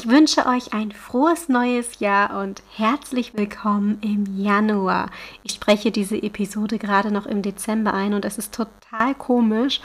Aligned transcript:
Ich 0.00 0.08
wünsche 0.08 0.46
euch 0.46 0.72
ein 0.72 0.92
frohes 0.92 1.50
neues 1.50 1.98
Jahr 2.00 2.40
und 2.40 2.62
herzlich 2.74 3.36
willkommen 3.36 3.98
im 4.00 4.42
Januar. 4.42 5.10
Ich 5.42 5.52
spreche 5.52 5.90
diese 5.90 6.16
Episode 6.22 6.78
gerade 6.78 7.10
noch 7.10 7.26
im 7.26 7.42
Dezember 7.42 7.92
ein 7.92 8.14
und 8.14 8.24
es 8.24 8.38
ist 8.38 8.54
total 8.54 9.14
komisch, 9.14 9.82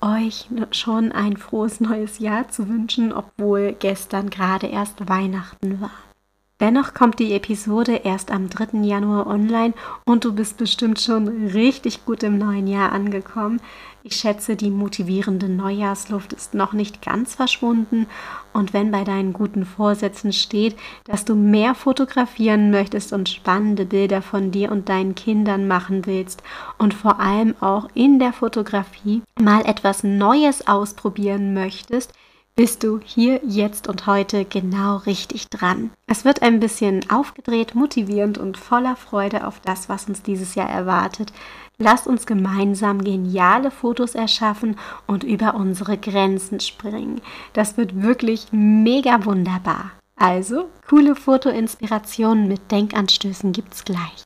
euch 0.00 0.46
schon 0.70 1.10
ein 1.10 1.36
frohes 1.36 1.80
neues 1.80 2.20
Jahr 2.20 2.48
zu 2.48 2.68
wünschen, 2.68 3.12
obwohl 3.12 3.72
gestern 3.72 4.30
gerade 4.30 4.68
erst 4.68 5.08
Weihnachten 5.08 5.80
war. 5.80 5.90
Dennoch 6.58 6.94
kommt 6.94 7.18
die 7.18 7.34
Episode 7.34 7.96
erst 8.04 8.30
am 8.30 8.48
3. 8.48 8.78
Januar 8.78 9.26
online 9.26 9.74
und 10.06 10.24
du 10.24 10.32
bist 10.32 10.56
bestimmt 10.56 10.98
schon 10.98 11.48
richtig 11.48 12.06
gut 12.06 12.22
im 12.22 12.38
neuen 12.38 12.66
Jahr 12.66 12.92
angekommen. 12.92 13.60
Ich 14.02 14.16
schätze, 14.16 14.56
die 14.56 14.70
motivierende 14.70 15.50
Neujahrsluft 15.50 16.32
ist 16.32 16.54
noch 16.54 16.72
nicht 16.72 17.02
ganz 17.02 17.34
verschwunden 17.34 18.06
und 18.54 18.72
wenn 18.72 18.90
bei 18.90 19.04
deinen 19.04 19.34
guten 19.34 19.66
Vorsätzen 19.66 20.32
steht, 20.32 20.76
dass 21.04 21.26
du 21.26 21.34
mehr 21.34 21.74
fotografieren 21.74 22.70
möchtest 22.70 23.12
und 23.12 23.28
spannende 23.28 23.84
Bilder 23.84 24.22
von 24.22 24.50
dir 24.50 24.72
und 24.72 24.88
deinen 24.88 25.14
Kindern 25.14 25.68
machen 25.68 26.06
willst 26.06 26.42
und 26.78 26.94
vor 26.94 27.20
allem 27.20 27.54
auch 27.60 27.90
in 27.92 28.18
der 28.18 28.32
Fotografie 28.32 29.20
mal 29.38 29.66
etwas 29.66 30.04
Neues 30.04 30.66
ausprobieren 30.66 31.52
möchtest, 31.52 32.14
bist 32.56 32.82
du 32.82 33.00
hier, 33.04 33.40
jetzt 33.46 33.86
und 33.86 34.06
heute 34.06 34.46
genau 34.46 34.96
richtig 34.96 35.48
dran. 35.48 35.90
Es 36.06 36.24
wird 36.24 36.40
ein 36.40 36.58
bisschen 36.58 37.08
aufgedreht, 37.10 37.74
motivierend 37.74 38.38
und 38.38 38.56
voller 38.56 38.96
Freude 38.96 39.46
auf 39.46 39.60
das, 39.60 39.90
was 39.90 40.08
uns 40.08 40.22
dieses 40.22 40.54
Jahr 40.54 40.70
erwartet. 40.70 41.34
Lass 41.76 42.06
uns 42.06 42.24
gemeinsam 42.24 43.04
geniale 43.04 43.70
Fotos 43.70 44.14
erschaffen 44.14 44.76
und 45.06 45.22
über 45.22 45.54
unsere 45.54 45.98
Grenzen 45.98 46.58
springen. 46.60 47.20
Das 47.52 47.76
wird 47.76 48.02
wirklich 48.02 48.46
mega 48.52 49.26
wunderbar. 49.26 49.92
Also, 50.16 50.70
coole 50.88 51.14
Fotoinspirationen 51.14 52.48
mit 52.48 52.72
Denkanstößen 52.72 53.52
gibt's 53.52 53.84
gleich. 53.84 54.25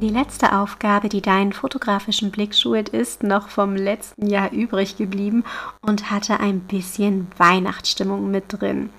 Die 0.00 0.08
letzte 0.08 0.58
Aufgabe, 0.58 1.08
die 1.08 1.20
deinen 1.20 1.52
fotografischen 1.52 2.32
Blick 2.32 2.56
schult, 2.56 2.88
ist 2.88 3.22
noch 3.22 3.48
vom 3.48 3.76
letzten 3.76 4.26
Jahr 4.26 4.50
übrig 4.50 4.96
geblieben 4.96 5.44
und 5.80 6.10
hatte 6.10 6.40
ein 6.40 6.60
bisschen 6.60 7.28
Weihnachtsstimmung 7.36 8.28
mit 8.30 8.44
drin. 8.48 8.90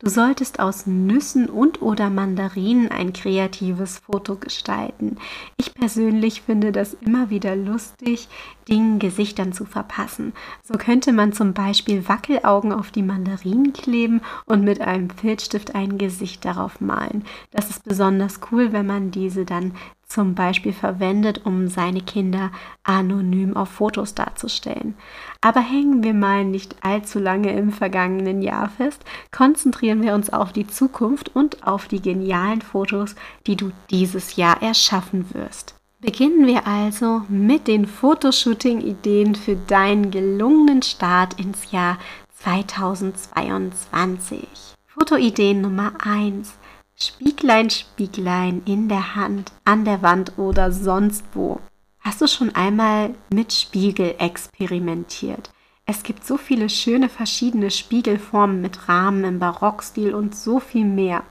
Du 0.00 0.10
solltest 0.10 0.60
aus 0.60 0.86
Nüssen 0.86 1.48
und 1.48 1.80
oder 1.80 2.10
Mandarinen 2.10 2.90
ein 2.90 3.14
kreatives 3.14 4.00
Foto 4.00 4.36
gestalten. 4.36 5.16
Ich 5.56 5.72
persönlich 5.72 6.42
finde 6.42 6.72
das 6.72 6.94
immer 6.94 7.30
wieder 7.30 7.56
lustig, 7.56 8.28
Dingen 8.68 8.98
Gesichtern 8.98 9.52
zu 9.54 9.64
verpassen. 9.64 10.34
So 10.62 10.74
könnte 10.74 11.12
man 11.12 11.32
zum 11.32 11.54
Beispiel 11.54 12.06
Wackelaugen 12.06 12.72
auf 12.72 12.90
die 12.90 13.02
Mandarinen 13.02 13.72
kleben 13.72 14.20
und 14.44 14.62
mit 14.62 14.80
einem 14.80 15.08
Filzstift 15.08 15.74
ein 15.74 15.96
Gesicht 15.96 16.44
darauf 16.44 16.80
malen. 16.80 17.24
Das 17.50 17.70
ist 17.70 17.84
besonders 17.84 18.40
cool, 18.52 18.72
wenn 18.72 18.86
man 18.86 19.10
diese 19.10 19.44
dann 19.44 19.72
zum 20.10 20.34
Beispiel 20.34 20.72
verwendet, 20.72 21.46
um 21.46 21.68
seine 21.68 22.00
Kinder 22.00 22.50
anonym 22.82 23.56
auf 23.56 23.68
Fotos 23.68 24.14
darzustellen. 24.14 24.96
Aber 25.40 25.60
hängen 25.60 26.02
wir 26.02 26.14
mal 26.14 26.44
nicht 26.44 26.74
allzu 26.82 27.20
lange 27.20 27.56
im 27.56 27.70
vergangenen 27.70 28.42
Jahr 28.42 28.68
fest, 28.68 29.04
konzentrieren 29.30 30.02
wir 30.02 30.14
uns 30.14 30.30
auf 30.30 30.52
die 30.52 30.66
Zukunft 30.66 31.34
und 31.34 31.66
auf 31.66 31.86
die 31.86 32.02
genialen 32.02 32.60
Fotos, 32.60 33.14
die 33.46 33.56
du 33.56 33.70
dieses 33.90 34.36
Jahr 34.36 34.60
erschaffen 34.60 35.32
wirst. 35.32 35.76
Beginnen 36.00 36.46
wir 36.46 36.66
also 36.66 37.22
mit 37.28 37.68
den 37.68 37.86
Fotoshooting-Ideen 37.86 39.36
für 39.36 39.54
deinen 39.54 40.10
gelungenen 40.10 40.82
Start 40.82 41.38
ins 41.38 41.70
Jahr 41.70 41.98
2022. 42.38 44.40
Fotoideen 44.86 45.60
Nummer 45.60 45.92
1. 46.00 46.54
Spieglein, 47.02 47.70
Spieglein 47.70 48.60
in 48.66 48.90
der 48.90 49.14
Hand, 49.16 49.52
an 49.64 49.86
der 49.86 50.02
Wand 50.02 50.36
oder 50.36 50.70
sonst 50.70 51.24
wo. 51.32 51.58
Hast 52.00 52.20
du 52.20 52.26
schon 52.26 52.54
einmal 52.54 53.14
mit 53.32 53.54
Spiegel 53.54 54.16
experimentiert? 54.18 55.50
Es 55.86 56.02
gibt 56.02 56.26
so 56.26 56.36
viele 56.36 56.68
schöne 56.68 57.08
verschiedene 57.08 57.70
Spiegelformen 57.70 58.60
mit 58.60 58.88
Rahmen 58.90 59.24
im 59.24 59.38
Barockstil 59.38 60.14
und 60.14 60.34
so 60.34 60.60
viel 60.60 60.84
mehr. 60.84 61.22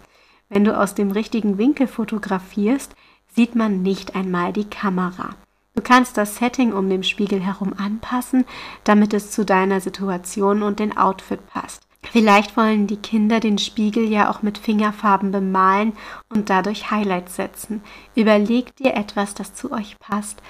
Wenn 0.50 0.64
du 0.64 0.76
aus 0.76 0.96
dem 0.96 1.12
richtigen 1.12 1.60
Winkel 1.60 1.86
fotografierst, 1.86 2.96
sieht 3.28 3.54
man 3.54 3.84
nicht 3.84 4.16
einmal 4.16 4.54
die 4.54 4.68
Kamera. 4.68 5.36
Du 5.76 5.84
kannst 5.84 6.18
das 6.18 6.38
Setting 6.38 6.74
um 6.74 6.90
den 6.90 7.04
Spiegel 7.04 7.42
herum 7.42 7.74
anpassen, 7.78 8.46
damit 8.86 9.14
es 9.14 9.30
zu 9.30 9.46
deiner 9.46 9.82
Situation 9.82 10.64
und 10.64 10.80
den 10.80 10.98
Outfit 10.98 11.46
passt. 11.46 11.89
Vielleicht 12.04 12.58
wollen 12.58 12.88
die 12.88 12.98
Kinder 12.98 13.40
den 13.40 13.58
Spiegel 13.58 14.10
ja 14.10 14.32
auch 14.32 14.42
mit 14.42 14.58
Fingerfarben 14.58 15.32
bemalen 15.32 15.94
und 16.30 16.50
dadurch 16.50 16.90
Highlights 16.90 17.36
setzen. 17.36 17.82
Überleg 18.16 18.76
dir 18.78 18.96
etwas, 18.96 19.34
das 19.34 19.54
zu 19.54 19.72
euch 19.72 19.98
passt. 20.00 20.42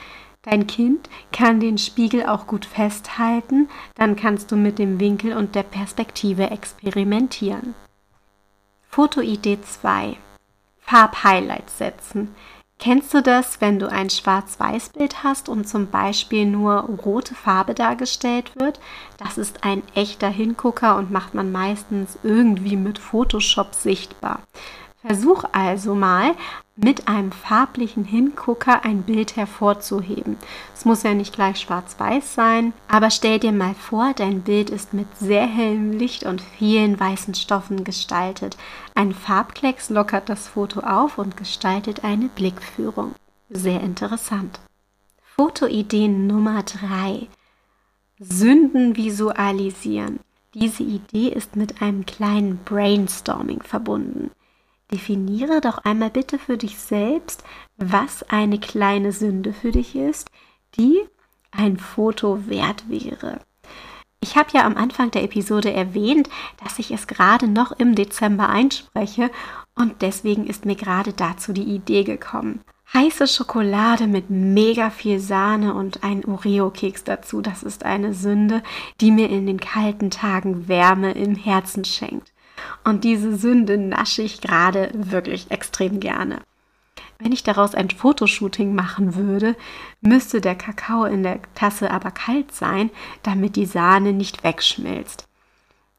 Dein 0.43 0.67
Kind 0.67 1.09
kann 1.33 1.59
den 1.59 1.77
Spiegel 1.77 2.25
auch 2.25 2.47
gut 2.47 2.65
festhalten, 2.65 3.67
dann 3.95 4.15
kannst 4.15 4.51
du 4.51 4.55
mit 4.55 4.79
dem 4.79 4.99
Winkel 4.99 5.35
und 5.35 5.53
der 5.53 5.63
Perspektive 5.63 6.49
experimentieren. 6.49 7.75
Fotoidee 8.87 9.59
2. 9.61 10.15
Farbhighlights 10.79 11.77
setzen. 11.77 12.33
Kennst 12.79 13.13
du 13.13 13.21
das, 13.21 13.59
wenn 13.59 13.77
du 13.77 13.91
ein 13.91 14.09
Schwarz-Weiß-Bild 14.09 15.21
hast 15.21 15.49
und 15.49 15.67
zum 15.67 15.87
Beispiel 15.87 16.45
nur 16.45 16.79
rote 16.79 17.35
Farbe 17.35 17.73
dargestellt 17.73 18.53
wird? 18.55 18.79
Das 19.17 19.37
ist 19.37 19.65
ein 19.65 19.83
echter 19.95 20.29
Hingucker 20.29 20.95
und 20.95 21.11
macht 21.11 21.33
man 21.33 21.51
meistens 21.51 22.17
irgendwie 22.23 22.77
mit 22.77 22.97
Photoshop 22.97 23.75
sichtbar. 23.75 24.39
Versuch 25.01 25.45
also 25.53 25.95
mal 25.95 26.35
mit 26.75 27.07
einem 27.07 27.31
farblichen 27.31 28.03
Hingucker 28.03 28.83
ein 28.83 29.03
Bild 29.03 29.37
hervorzuheben. 29.37 30.37
Es 30.75 30.83
muss 30.83 31.03
ja 31.03 31.13
nicht 31.13 31.33
gleich 31.33 31.59
schwarz-weiß 31.59 32.35
sein, 32.35 32.73
aber 32.89 33.09
stell 33.09 33.39
dir 33.39 33.53
mal 33.53 33.75
vor, 33.75 34.13
dein 34.13 34.41
Bild 34.41 34.69
ist 34.69 34.93
mit 34.93 35.07
sehr 35.17 35.45
hellem 35.45 35.93
Licht 35.93 36.23
und 36.23 36.41
vielen 36.41 36.99
weißen 36.99 37.33
Stoffen 37.33 37.85
gestaltet. 37.85 38.57
Ein 38.93 39.13
Farbklecks 39.13 39.89
lockert 39.89 40.27
das 40.27 40.49
Foto 40.49 40.81
auf 40.81 41.17
und 41.17 41.37
gestaltet 41.37 42.03
eine 42.03 42.27
Blickführung. 42.27 43.15
Sehr 43.49 43.81
interessant. 43.81 44.59
Fotoidee 45.35 46.09
Nummer 46.09 46.63
3. 46.63 47.27
Sünden 48.19 48.97
visualisieren. 48.97 50.19
Diese 50.53 50.83
Idee 50.83 51.29
ist 51.29 51.55
mit 51.55 51.81
einem 51.81 52.05
kleinen 52.05 52.57
Brainstorming 52.65 53.61
verbunden. 53.63 54.31
Definiere 54.91 55.61
doch 55.61 55.79
einmal 55.79 56.09
bitte 56.09 56.39
für 56.39 56.57
dich 56.57 56.79
selbst, 56.79 57.43
was 57.77 58.23
eine 58.23 58.59
kleine 58.59 59.11
Sünde 59.11 59.53
für 59.53 59.71
dich 59.71 59.95
ist, 59.95 60.29
die 60.77 60.99
ein 61.51 61.77
Foto 61.77 62.47
wert 62.47 62.89
wäre. 62.89 63.39
Ich 64.21 64.35
habe 64.35 64.49
ja 64.53 64.65
am 64.65 64.75
Anfang 64.75 65.11
der 65.11 65.23
Episode 65.23 65.71
erwähnt, 65.71 66.29
dass 66.63 66.79
ich 66.79 66.91
es 66.91 67.07
gerade 67.07 67.47
noch 67.47 67.71
im 67.71 67.95
Dezember 67.95 68.49
einspreche 68.49 69.31
und 69.75 70.01
deswegen 70.01 70.45
ist 70.45 70.65
mir 70.65 70.75
gerade 70.75 71.13
dazu 71.13 71.53
die 71.53 71.63
Idee 71.63 72.03
gekommen. 72.03 72.61
Heiße 72.93 73.27
Schokolade 73.27 74.07
mit 74.07 74.29
mega 74.29 74.89
viel 74.89 75.19
Sahne 75.19 75.75
und 75.75 76.03
ein 76.03 76.25
Oreo-Keks 76.25 77.03
dazu, 77.03 77.39
das 77.39 77.61
ist 77.61 77.85
eine 77.85 78.13
Sünde, 78.13 78.63
die 78.99 79.11
mir 79.11 79.29
in 79.29 79.45
den 79.45 79.59
kalten 79.59 80.09
Tagen 80.09 80.67
Wärme 80.67 81.11
im 81.11 81.35
Herzen 81.35 81.85
schenkt. 81.85 82.33
Und 82.83 83.03
diese 83.03 83.35
Sünde 83.35 83.77
nasche 83.77 84.21
ich 84.21 84.41
gerade 84.41 84.89
wirklich 84.93 85.51
extrem 85.51 85.99
gerne. 85.99 86.39
Wenn 87.19 87.33
ich 87.33 87.43
daraus 87.43 87.75
ein 87.75 87.89
Fotoshooting 87.89 88.73
machen 88.73 89.15
würde, 89.15 89.55
müsste 89.99 90.39
der 90.39 90.55
Kakao 90.55 91.03
in 91.03 91.23
der 91.23 91.39
Tasse 91.53 91.91
aber 91.91 92.11
kalt 92.11 92.53
sein, 92.53 92.89
damit 93.23 93.57
die 93.57 93.65
Sahne 93.65 94.13
nicht 94.13 94.43
wegschmilzt. 94.43 95.27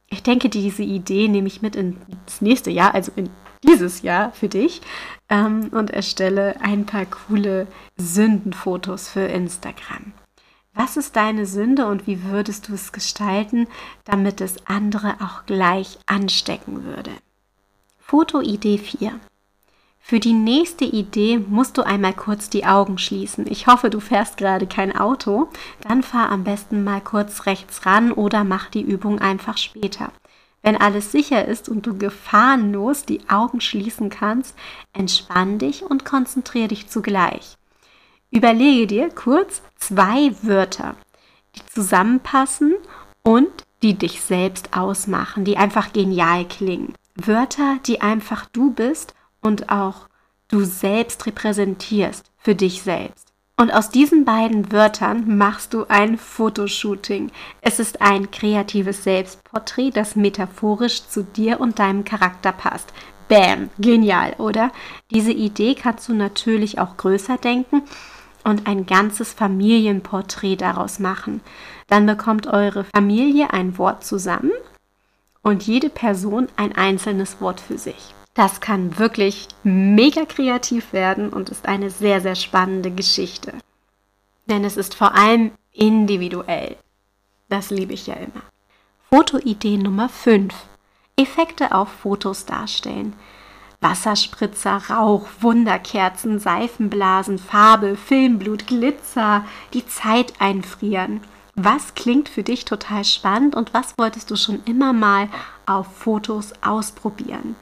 Ich 0.09 0.23
denke, 0.23 0.49
diese 0.49 0.83
Idee 0.83 1.29
nehme 1.29 1.47
ich 1.47 1.63
mit 1.63 1.77
ins 1.77 2.41
nächste 2.41 2.71
Jahr, 2.71 2.95
also 2.95 3.13
in 3.17 3.29
dieses 3.63 4.03
Jahr 4.03 4.33
für 4.33 4.49
dich 4.49 4.81
ähm, 5.29 5.69
und 5.73 5.91
erstelle 5.91 6.61
ein 6.61 6.87
paar 6.87 7.07
coole 7.07 7.67
Sündenfotos 7.97 9.09
für 9.09 9.21
Instagram. 9.21 10.13
Was 10.73 10.97
ist 10.97 11.17
deine 11.17 11.47
Sünde 11.47 11.87
und 11.87 12.07
wie 12.07 12.25
würdest 12.25 12.69
du 12.69 12.75
es 12.75 12.93
gestalten, 12.93 13.67
damit 14.05 14.41
es 14.41 14.67
andere 14.67 15.17
auch 15.21 15.45
gleich 15.47 15.99
anstecken 16.07 16.85
würde? 16.85 17.11
Fotoidee 17.99 18.79
4. 18.79 19.21
Für 20.01 20.19
die 20.19 20.33
nächste 20.33 20.85
Idee 20.85 21.39
musst 21.39 21.79
du 21.79 21.83
einmal 21.83 22.15
kurz 22.15 22.51
die 22.51 22.65
Augen 22.65 22.99
schließen. 22.99 23.47
Ich 23.49 23.67
hoffe, 23.67 23.91
du 23.91 24.01
fährst 24.01 24.39
gerade 24.39 24.67
kein 24.67 24.97
Auto. 24.97 25.49
Dann 25.83 26.03
fahr 26.03 26.31
am 26.31 26.43
besten 26.43 26.83
mal 26.83 27.01
kurz 27.01 27.47
rechts 27.47 27.87
ran 27.87 28.11
oder 28.11 28.43
mach 28.43 28.71
die 28.71 28.83
Übung 28.83 29.21
einfach 29.21 29.59
später. 29.59 30.11
Wenn 30.63 30.77
alles 30.77 31.13
sicher 31.13 31.45
ist 31.45 31.69
und 31.69 31.87
du 31.87 31.97
gefahrenlos 31.97 33.05
die 33.05 33.29
Augen 33.29 33.61
schließen 33.61 34.11
kannst, 34.11 34.57
entspann 34.93 35.59
dich 35.59 35.83
und 35.83 36.05
konzentriere 36.05 36.69
dich 36.69 36.89
zugleich. 36.89 37.57
Überlege 38.31 38.87
dir 38.87 39.09
kurz 39.11 39.61
zwei 39.77 40.33
Wörter, 40.43 40.95
die 41.57 41.67
zusammenpassen 41.67 42.75
und 43.23 43.51
die 43.83 43.95
dich 43.95 44.21
selbst 44.21 44.77
ausmachen, 44.77 45.45
die 45.45 45.57
einfach 45.57 45.93
genial 45.93 46.45
klingen. 46.47 46.95
Wörter, 47.17 47.79
die 47.87 48.01
einfach 48.01 48.47
du 48.47 48.73
bist 48.73 49.15
und 49.41 49.71
auch 49.71 50.09
du 50.49 50.65
selbst 50.65 51.27
repräsentierst 51.27 52.31
für 52.39 52.55
dich 52.55 52.83
selbst. 52.83 53.33
Und 53.57 53.73
aus 53.73 53.91
diesen 53.91 54.25
beiden 54.25 54.71
Wörtern 54.71 55.37
machst 55.37 55.75
du 55.75 55.87
ein 55.89 56.17
Fotoshooting. 56.17 57.33
Es 57.61 57.81
ist 57.81 58.01
ein 58.01 58.31
kreatives 58.31 59.03
Selbstporträt, 59.05 59.91
das 59.91 60.15
metaphorisch 60.17 61.07
zu 61.07 61.25
dir 61.25 61.61
und 61.61 61.79
deinem 61.79 62.05
Charakter 62.05 62.53
passt. 62.53 62.93
Bam, 63.29 63.71
genial, 63.79 64.35
oder? 64.39 64.73
Diese 65.11 65.33
Idee 65.33 65.75
kannst 65.75 66.09
du 66.09 66.15
natürlich 66.15 66.79
auch 66.79 66.97
größer 66.97 67.37
denken 67.37 67.83
und 68.45 68.67
ein 68.67 68.87
ganzes 68.87 69.33
Familienporträt 69.33 70.57
daraus 70.57 70.99
machen. 70.99 71.41
Dann 71.89 72.07
bekommt 72.07 72.47
eure 72.47 72.85
Familie 72.85 73.53
ein 73.53 73.79
Wort 73.79 74.05
zusammen 74.05 74.53
und 75.43 75.63
jede 75.65 75.91
Person 75.91 76.49
ein 76.57 76.75
einzelnes 76.75 77.41
Wort 77.41 77.61
für 77.61 77.79
sich. 77.79 78.15
Das 78.35 78.61
kann 78.61 78.99
wirklich 78.99 79.49
mega 79.65 80.25
kreativ 80.25 80.93
werden 80.93 81.31
und 81.31 81.51
ist 81.51 81.67
eine 81.67 81.91
sehr, 81.91 82.21
sehr 82.21 82.37
spannende 82.37 82.91
Geschichte. 82.91 83.55
Denn 84.47 84.65
es 84.65 84.77
ist 84.77 84.95
vor 84.95 85.15
allem 85.15 85.53
individuell. 85.73 86.77
Das 87.49 87.71
liebe 87.71 87.93
ich 87.93 88.07
ja 88.07 88.15
immer. 88.15 88.43
Fotoidee 89.11 89.77
Nummer 89.77 90.09
5. 90.09 90.55
Effekte 91.17 91.75
auf 91.75 91.89
Fotos 91.89 92.47
darstellen. 92.47 93.15
Wasserspritzer, 93.81 94.83
Rauch, 94.91 95.27
Wunderkerzen, 95.41 96.39
Seifenblasen, 96.39 97.39
Farbe, 97.39 97.97
Filmblut, 97.97 98.67
Glitzer, 98.67 99.45
die 99.73 99.87
Zeit 99.87 100.35
einfrieren. 100.39 101.21
Was 101.55 101.95
klingt 101.95 102.29
für 102.29 102.43
dich 102.43 102.65
total 102.65 103.05
spannend 103.05 103.55
und 103.55 103.75
was 103.75 103.97
wolltest 103.99 104.31
du 104.31 104.37
schon 104.37 104.63
immer 104.65 104.93
mal 104.93 105.29
auf 105.67 105.87
Fotos 105.97 106.53
ausprobieren? 106.63 107.57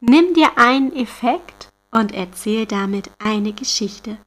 Nimm 0.00 0.34
dir 0.34 0.58
einen 0.58 0.94
Effekt 0.94 1.70
und 1.90 2.12
erzähl 2.12 2.66
damit 2.66 3.10
eine 3.18 3.52
Geschichte. 3.52 4.18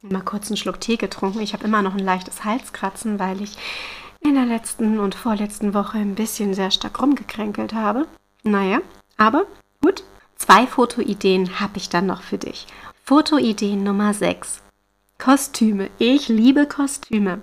Mal 0.00 0.22
kurz 0.22 0.48
einen 0.48 0.56
Schluck 0.56 0.80
Tee 0.80 0.96
getrunken. 0.96 1.40
Ich 1.40 1.52
habe 1.52 1.64
immer 1.64 1.82
noch 1.82 1.94
ein 1.94 1.98
leichtes 1.98 2.44
Halskratzen, 2.44 3.18
weil 3.18 3.42
ich 3.42 3.56
in 4.20 4.34
der 4.34 4.46
letzten 4.46 4.98
und 4.98 5.14
vorletzten 5.14 5.74
Woche 5.74 5.98
ein 5.98 6.14
bisschen 6.14 6.54
sehr 6.54 6.70
stark 6.70 7.02
rumgekränkelt 7.02 7.72
habe. 7.74 8.06
Naja, 8.44 8.80
aber 9.16 9.46
gut. 9.82 10.04
Zwei 10.38 10.66
Fotoideen 10.66 11.60
habe 11.60 11.76
ich 11.76 11.90
dann 11.90 12.06
noch 12.06 12.22
für 12.22 12.38
dich. 12.38 12.66
Fotoidee 13.04 13.76
Nummer 13.76 14.14
6. 14.14 14.62
Kostüme. 15.18 15.90
Ich 15.98 16.28
liebe 16.28 16.66
Kostüme. 16.66 17.40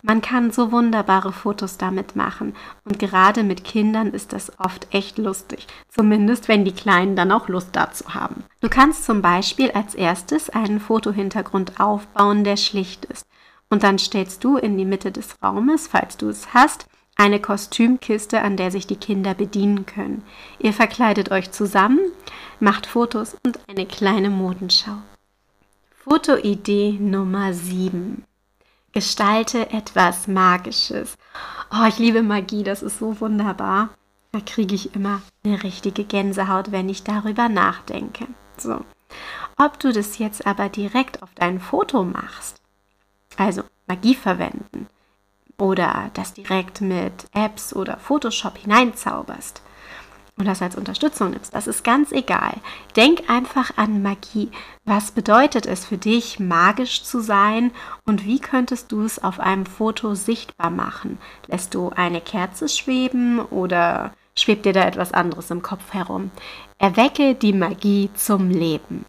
Man 0.00 0.22
kann 0.22 0.52
so 0.52 0.70
wunderbare 0.70 1.32
Fotos 1.32 1.76
damit 1.76 2.14
machen. 2.14 2.54
Und 2.84 3.00
gerade 3.00 3.42
mit 3.42 3.64
Kindern 3.64 4.12
ist 4.12 4.32
das 4.32 4.58
oft 4.60 4.86
echt 4.94 5.18
lustig. 5.18 5.66
Zumindest, 5.88 6.46
wenn 6.46 6.64
die 6.64 6.72
Kleinen 6.72 7.16
dann 7.16 7.32
auch 7.32 7.48
Lust 7.48 7.70
dazu 7.72 8.14
haben. 8.14 8.44
Du 8.60 8.68
kannst 8.68 9.04
zum 9.04 9.22
Beispiel 9.22 9.72
als 9.72 9.96
erstes 9.96 10.48
einen 10.48 10.78
Fotohintergrund 10.78 11.80
aufbauen, 11.80 12.44
der 12.44 12.56
schlicht 12.56 13.06
ist. 13.06 13.26
Und 13.68 13.82
dann 13.82 13.98
stellst 13.98 14.44
du 14.44 14.56
in 14.56 14.78
die 14.78 14.84
Mitte 14.84 15.10
des 15.10 15.42
Raumes, 15.42 15.88
falls 15.88 16.16
du 16.16 16.28
es 16.28 16.54
hast, 16.54 16.86
eine 17.16 17.40
Kostümkiste, 17.40 18.42
an 18.42 18.56
der 18.56 18.70
sich 18.70 18.86
die 18.86 18.96
Kinder 18.96 19.34
bedienen 19.34 19.86
können. 19.86 20.22
Ihr 20.58 20.72
verkleidet 20.72 21.30
euch 21.30 21.50
zusammen, 21.50 21.98
macht 22.60 22.86
Fotos 22.86 23.36
und 23.42 23.58
eine 23.68 23.86
kleine 23.86 24.30
Modenschau. 24.30 24.98
Fotoidee 26.04 26.98
Nummer 27.00 27.52
7. 27.52 28.24
Gestalte 28.92 29.70
etwas 29.70 30.28
Magisches. 30.28 31.16
Oh, 31.72 31.86
ich 31.88 31.98
liebe 31.98 32.22
Magie, 32.22 32.62
das 32.62 32.82
ist 32.82 32.98
so 32.98 33.20
wunderbar. 33.20 33.90
Da 34.32 34.40
kriege 34.40 34.74
ich 34.74 34.94
immer 34.94 35.22
eine 35.44 35.62
richtige 35.62 36.04
Gänsehaut, 36.04 36.70
wenn 36.70 36.88
ich 36.88 37.02
darüber 37.02 37.48
nachdenke. 37.48 38.26
So. 38.56 38.84
Ob 39.58 39.80
du 39.80 39.92
das 39.92 40.18
jetzt 40.18 40.46
aber 40.46 40.68
direkt 40.68 41.22
auf 41.22 41.30
dein 41.34 41.60
Foto 41.60 42.04
machst, 42.04 42.60
also 43.36 43.62
Magie 43.86 44.14
verwenden, 44.14 44.88
oder 45.58 46.10
das 46.14 46.34
direkt 46.34 46.80
mit 46.80 47.26
Apps 47.32 47.74
oder 47.74 47.96
Photoshop 47.98 48.58
hineinzauberst, 48.58 49.62
und 50.38 50.46
das 50.46 50.60
als 50.60 50.76
Unterstützung 50.76 51.30
nimmst. 51.30 51.54
Das 51.54 51.66
ist 51.66 51.82
ganz 51.82 52.12
egal. 52.12 52.54
Denk 52.94 53.30
einfach 53.30 53.76
an 53.76 54.02
Magie. 54.02 54.50
Was 54.84 55.10
bedeutet 55.10 55.66
es 55.66 55.86
für 55.86 55.96
dich, 55.96 56.38
magisch 56.38 57.02
zu 57.02 57.20
sein 57.20 57.70
und 58.04 58.24
wie 58.24 58.38
könntest 58.38 58.92
du 58.92 59.02
es 59.02 59.22
auf 59.22 59.40
einem 59.40 59.66
Foto 59.66 60.14
sichtbar 60.14 60.70
machen? 60.70 61.18
Lässt 61.46 61.74
du 61.74 61.90
eine 61.90 62.20
Kerze 62.20 62.68
schweben 62.68 63.40
oder 63.40 64.12
schwebt 64.36 64.66
dir 64.66 64.74
da 64.74 64.84
etwas 64.84 65.12
anderes 65.12 65.50
im 65.50 65.62
Kopf 65.62 65.92
herum? 65.92 66.30
Erwecke 66.78 67.34
die 67.34 67.54
Magie 67.54 68.10
zum 68.14 68.50
Leben. 68.50 69.06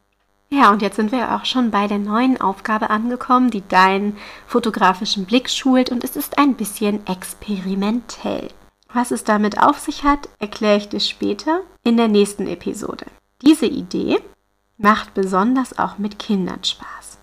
Ja, 0.50 0.72
und 0.72 0.82
jetzt 0.82 0.96
sind 0.96 1.12
wir 1.12 1.36
auch 1.36 1.44
schon 1.46 1.72
bei 1.72 1.88
der 1.88 2.00
neuen 2.00 2.40
Aufgabe 2.40 2.90
angekommen, 2.90 3.50
die 3.52 3.68
deinen 3.68 4.18
fotografischen 4.48 5.26
Blick 5.26 5.50
schult 5.50 5.92
und 5.92 6.04
es 6.04 6.16
ist 6.16 6.38
ein 6.38 6.56
bisschen 6.56 7.06
experimentell. 7.06 8.50
Was 8.94 9.12
es 9.12 9.26
damit 9.26 9.62
auf 9.62 9.80
sich 9.80 10.04
hat, 10.04 10.30
erkläre 10.40 10.78
ich 10.78 10.88
dir 10.88 11.02
später 11.02 11.62
in 11.84 11.98
der 11.98 12.08
nächsten 12.08 12.48
Episode. 12.48 13.06
Diese 13.42 13.66
Idee 13.66 14.20
macht 14.78 15.14
besonders 15.14 15.78
auch 15.78 15.98
mit 15.98 16.18
Kindern 16.18 16.64
Spaß. 16.64 17.18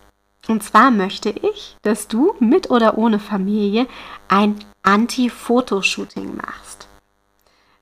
Und 0.47 0.63
zwar 0.63 0.91
möchte 0.91 1.31
ich, 1.31 1.77
dass 1.83 2.07
du 2.07 2.35
mit 2.39 2.71
oder 2.71 2.99
ohne 2.99 3.19
Familie 3.19 3.87
ein 4.29 4.57
Anti-Fotoshooting 4.83 6.37
machst. 6.37 6.89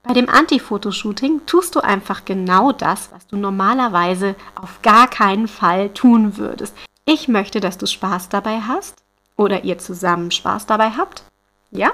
Bei 0.02 0.14
dem 0.14 0.28
Anti-Fotoshooting 0.28 1.42
tust 1.46 1.76
du 1.76 1.80
einfach 1.80 2.24
genau 2.24 2.72
das, 2.72 3.12
was 3.12 3.26
du 3.28 3.36
normalerweise 3.36 4.34
auf 4.54 4.82
gar 4.82 5.08
keinen 5.08 5.46
Fall 5.46 5.90
tun 5.90 6.36
würdest. 6.36 6.74
Ich 7.04 7.28
möchte, 7.28 7.60
dass 7.60 7.78
du 7.78 7.86
Spaß 7.86 8.28
dabei 8.28 8.60
hast 8.60 8.96
oder 9.36 9.64
ihr 9.64 9.78
zusammen 9.78 10.30
Spaß 10.30 10.66
dabei 10.66 10.90
habt. 10.90 11.22
Ja? 11.70 11.92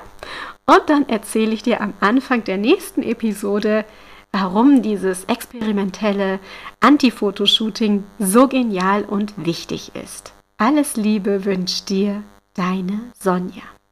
Und 0.67 0.83
dann 0.87 1.09
erzähle 1.09 1.53
ich 1.53 1.63
dir 1.63 1.81
am 1.81 1.95
Anfang 2.01 2.45
der 2.45 2.57
nächsten 2.57 3.03
Episode, 3.03 3.85
warum 4.33 4.83
dieses 4.83 5.25
experimentelle 5.25 6.41
Anti-Fotoshooting 6.81 8.05
so 8.19 8.49
genial 8.49 9.05
und 9.05 9.35
wichtig 9.37 9.93
ist. 9.95 10.33
Alles 10.57 10.97
Liebe 10.97 11.45
wünscht 11.45 11.89
dir 11.89 12.23
deine 12.55 13.13
Sonja. 13.19 13.63